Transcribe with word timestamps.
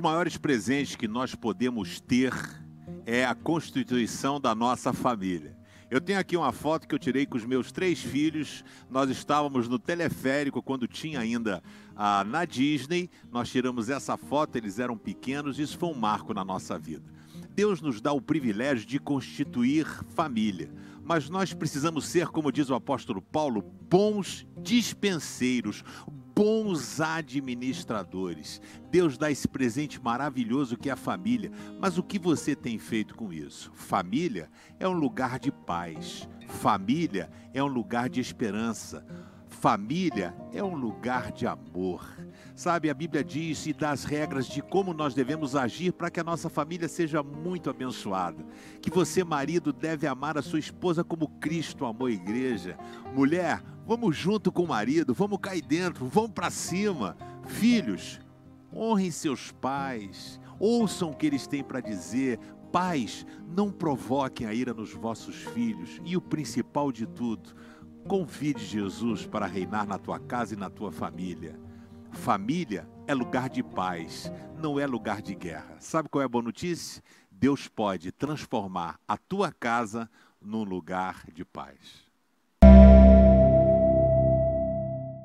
maiores 0.00 0.38
presentes 0.38 0.96
que 0.96 1.06
nós 1.06 1.34
podemos 1.34 2.00
ter 2.00 2.32
é 3.04 3.26
a 3.26 3.34
constituição 3.34 4.40
da 4.40 4.54
nossa 4.54 4.92
família. 4.92 5.54
Eu 5.90 6.00
tenho 6.00 6.18
aqui 6.18 6.36
uma 6.36 6.50
foto 6.50 6.88
que 6.88 6.94
eu 6.94 6.98
tirei 6.98 7.26
com 7.26 7.36
os 7.36 7.44
meus 7.44 7.70
três 7.70 8.00
filhos. 8.00 8.64
Nós 8.90 9.10
estávamos 9.10 9.68
no 9.68 9.78
teleférico 9.78 10.62
quando 10.62 10.88
tinha 10.88 11.20
ainda 11.20 11.62
ah, 11.94 12.24
na 12.24 12.44
Disney. 12.44 13.10
Nós 13.30 13.50
tiramos 13.50 13.90
essa 13.90 14.16
foto, 14.16 14.56
eles 14.56 14.78
eram 14.78 14.96
pequenos. 14.96 15.58
Isso 15.58 15.78
foi 15.78 15.90
um 15.90 15.94
marco 15.94 16.32
na 16.32 16.44
nossa 16.44 16.78
vida. 16.78 17.04
Deus 17.54 17.80
nos 17.80 18.00
dá 18.00 18.12
o 18.12 18.20
privilégio 18.20 18.86
de 18.86 18.98
constituir 18.98 19.86
família 20.14 20.70
mas 21.06 21.30
nós 21.30 21.54
precisamos 21.54 22.04
ser, 22.08 22.26
como 22.26 22.50
diz 22.50 22.68
o 22.68 22.74
apóstolo 22.74 23.22
Paulo, 23.22 23.62
bons 23.88 24.44
dispenseiros, 24.60 25.84
bons 26.36 27.00
administradores. 27.00 28.60
Deus 28.90 29.16
dá 29.16 29.30
esse 29.30 29.48
presente 29.48 29.98
maravilhoso 29.98 30.76
que 30.76 30.90
é 30.90 30.92
a 30.92 30.96
família. 30.96 31.50
Mas 31.80 31.96
o 31.96 32.02
que 32.02 32.18
você 32.18 32.54
tem 32.54 32.78
feito 32.78 33.14
com 33.14 33.32
isso? 33.32 33.72
Família 33.74 34.50
é 34.78 34.86
um 34.86 34.92
lugar 34.92 35.38
de 35.38 35.50
paz. 35.50 36.28
Família 36.46 37.30
é 37.54 37.64
um 37.64 37.68
lugar 37.68 38.10
de 38.10 38.20
esperança. 38.20 39.02
Família 39.58 40.36
é 40.52 40.62
um 40.62 40.76
lugar 40.76 41.32
de 41.32 41.46
amor. 41.46 42.06
Sabe, 42.54 42.90
a 42.90 42.94
Bíblia 42.94 43.24
diz 43.24 43.66
e 43.66 43.72
dá 43.72 43.90
as 43.90 44.04
regras 44.04 44.46
de 44.46 44.60
como 44.60 44.92
nós 44.92 45.14
devemos 45.14 45.56
agir 45.56 45.92
para 45.92 46.10
que 46.10 46.20
a 46.20 46.24
nossa 46.24 46.50
família 46.50 46.86
seja 46.88 47.22
muito 47.22 47.70
abençoada. 47.70 48.44
Que 48.82 48.90
você, 48.90 49.24
marido, 49.24 49.72
deve 49.72 50.06
amar 50.06 50.36
a 50.36 50.42
sua 50.42 50.58
esposa 50.58 51.02
como 51.02 51.28
Cristo 51.40 51.86
amou 51.86 52.06
a 52.06 52.12
igreja. 52.12 52.76
Mulher, 53.14 53.62
vamos 53.86 54.14
junto 54.14 54.52
com 54.52 54.64
o 54.64 54.68
marido, 54.68 55.14
vamos 55.14 55.38
cair 55.40 55.62
dentro, 55.62 56.06
vamos 56.06 56.32
para 56.32 56.50
cima. 56.50 57.16
Filhos, 57.46 58.20
honrem 58.70 59.10
seus 59.10 59.52
pais, 59.52 60.38
ouçam 60.60 61.12
o 61.12 61.16
que 61.16 61.26
eles 61.26 61.46
têm 61.46 61.64
para 61.64 61.80
dizer. 61.80 62.38
Pais, 62.70 63.24
não 63.48 63.72
provoquem 63.72 64.46
a 64.46 64.52
ira 64.52 64.74
nos 64.74 64.92
vossos 64.92 65.36
filhos. 65.36 65.98
E 66.04 66.14
o 66.14 66.20
principal 66.20 66.92
de 66.92 67.06
tudo, 67.06 67.54
convide 68.06 68.64
Jesus 68.64 69.26
para 69.26 69.46
reinar 69.46 69.86
na 69.86 69.98
tua 69.98 70.18
casa 70.18 70.54
e 70.54 70.56
na 70.56 70.70
tua 70.70 70.92
família. 70.92 71.58
Família 72.12 72.88
é 73.06 73.12
lugar 73.12 73.48
de 73.48 73.62
paz, 73.62 74.30
não 74.56 74.78
é 74.78 74.86
lugar 74.86 75.20
de 75.20 75.34
guerra. 75.34 75.76
Sabe 75.80 76.08
qual 76.08 76.22
é 76.22 76.24
a 76.24 76.28
boa 76.28 76.42
notícia? 76.42 77.02
Deus 77.30 77.66
pode 77.68 78.12
transformar 78.12 78.98
a 79.06 79.16
tua 79.18 79.52
casa 79.52 80.08
num 80.40 80.62
lugar 80.62 81.24
de 81.32 81.44
paz. 81.44 82.05